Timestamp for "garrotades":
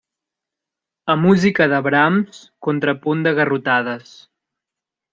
3.41-4.21